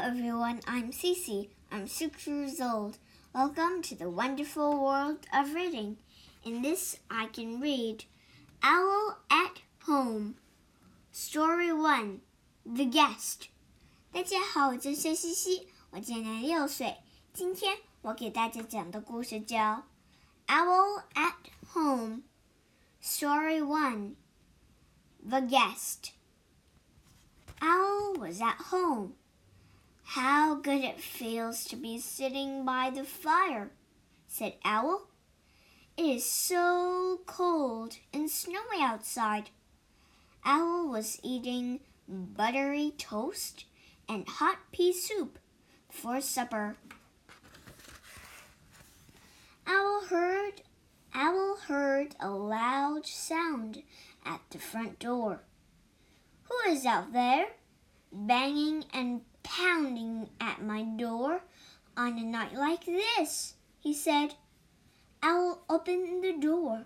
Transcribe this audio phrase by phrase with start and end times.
[0.00, 1.48] everyone, I'm Cece.
[1.70, 2.96] I'm six years old.
[3.34, 5.98] Welcome to the wonderful world of reading.
[6.44, 8.04] In this, I can read
[8.62, 10.36] Owl at Home.
[11.12, 12.20] Story 1
[12.64, 13.48] The Guest.
[14.12, 16.96] 大家好，我叫谢西西，我今年六岁。
[17.34, 19.58] 今天我给大家讲的故事叫《
[20.46, 21.34] Owl at
[21.74, 24.14] Home》。Story 1
[25.28, 26.12] The Guest.
[27.60, 29.12] Owl was at home.
[30.15, 33.71] How good it feels to be sitting by the fire,
[34.27, 35.07] said Owl.
[35.95, 39.51] It is so cold and snowy outside.
[40.43, 41.79] Owl was eating
[42.09, 43.63] buttery toast
[44.09, 45.39] and hot pea soup
[45.89, 46.75] for supper.
[49.65, 50.61] Owl heard
[51.13, 53.81] Owl heard a loud sound
[54.25, 55.43] at the front door.
[56.49, 57.45] Who is out there?
[58.11, 59.21] Banging and
[59.57, 61.41] pounding at my door
[61.97, 64.33] on a night like this, he said.
[65.21, 66.85] Owl opened the door.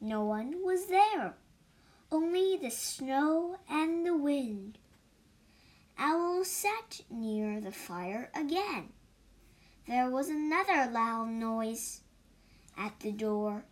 [0.00, 1.34] No one was there,
[2.12, 4.78] only the snow and the wind.
[5.98, 8.90] Owl sat near the fire again.
[9.88, 12.02] There was another loud noise
[12.78, 13.64] at the door.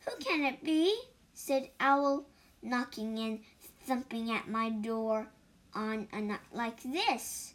[0.00, 0.94] Who can it be?
[1.32, 2.26] said Owl,
[2.62, 3.40] knocking and
[3.86, 5.28] thumping at my door
[5.74, 7.54] on a night like this.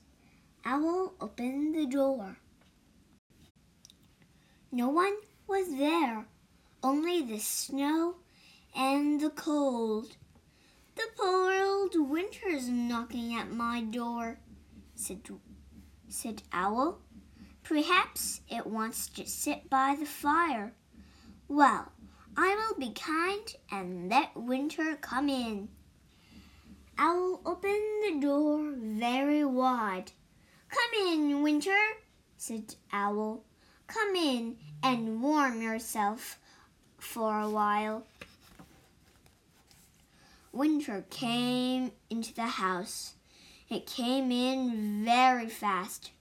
[0.64, 2.38] Owl opened the door.
[4.72, 5.16] No one
[5.48, 6.28] was there,
[6.84, 8.18] only the snow
[8.76, 10.16] and the cold.
[10.96, 14.38] The poor old winter's knocking at my door,
[14.94, 15.22] said,
[16.08, 17.00] said Owl.
[17.64, 20.74] Perhaps it wants to sit by the fire.
[21.48, 21.92] Well,
[22.38, 25.70] I will be kind and let winter come in.
[27.00, 30.12] Owl opened the door very wide.
[30.72, 31.78] Come in, Winter,
[32.38, 33.44] said Owl.
[33.88, 36.40] Come in and warm yourself
[36.98, 38.06] for a while.
[40.54, 43.16] Winter came into the house.
[43.70, 46.12] It came in very fast.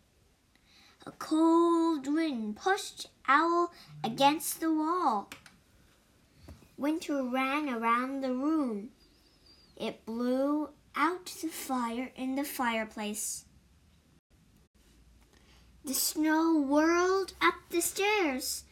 [1.07, 5.31] A cold wind pushed Owl against the wall.
[6.77, 8.91] Winter ran around the room.
[9.77, 13.45] It blew out the fire in the fireplace.
[15.85, 18.65] The snow whirled up the stairs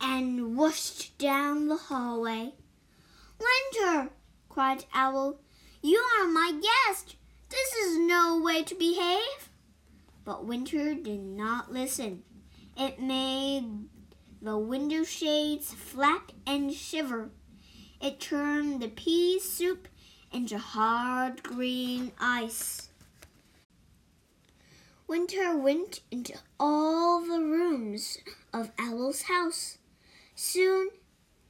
[0.00, 2.54] and whooshed down the hallway.
[3.38, 4.10] Winter,
[4.48, 5.40] cried Owl,
[5.82, 7.16] you are my guest.
[7.50, 9.50] This is no way to behave.
[10.24, 12.22] But Winter did not listen.
[12.76, 13.88] It made
[14.40, 17.30] the window shades flap and shiver.
[18.00, 19.88] It turned the pea soup
[20.32, 22.90] into hard green ice.
[25.06, 28.16] Winter went into all the rooms
[28.54, 29.76] of Owl's house.
[30.34, 30.88] Soon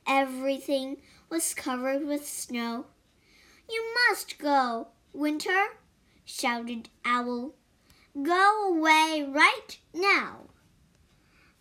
[0.06, 0.96] everything
[1.30, 2.86] was covered with snow.
[3.70, 5.66] You must go, Winter,
[6.24, 7.54] shouted Owl.
[8.20, 10.46] Go away right now.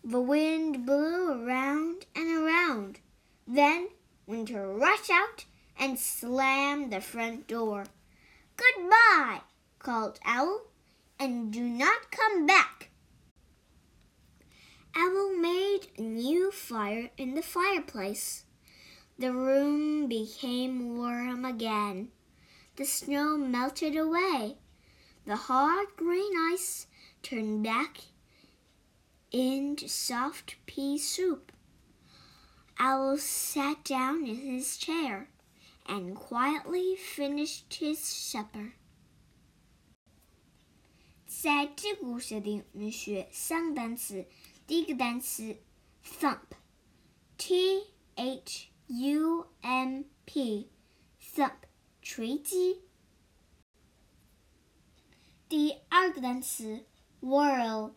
[0.02, 2.98] The wind blew around and around.
[3.46, 3.88] Then
[4.26, 5.44] Winter rushed out
[5.78, 7.86] and slammed the front door.
[8.56, 9.42] Goodbye,
[9.78, 10.62] called Owl,
[11.18, 12.90] and do not come back.
[14.96, 18.44] Owl made a new fire in the fireplace.
[19.18, 22.08] The room became warm again.
[22.76, 24.56] The snow melted away.
[25.26, 26.86] The hard green ice
[27.22, 27.98] turned back
[29.32, 31.50] into soft pea soup.
[32.78, 35.28] Owl sat down in his chair
[35.88, 38.74] and quietly finished his supper.
[41.44, 44.24] 在这个故事里，我们学三个单词。
[44.66, 45.58] 第一个单词
[46.02, 47.84] thump，t
[48.14, 51.56] h u m p，thump
[52.00, 52.80] 锤击。
[55.46, 56.86] 第二个单词
[57.20, 57.92] whirl，w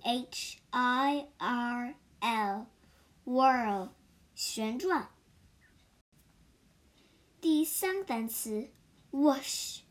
[0.00, 3.90] h i r l，whirl
[4.34, 5.10] 旋转。
[7.40, 8.72] 第三个单词
[9.12, 9.82] ，wash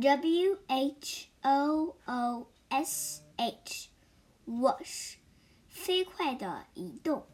[0.00, 5.18] W H O O S H，wash，
[5.68, 7.24] 飞快的移动。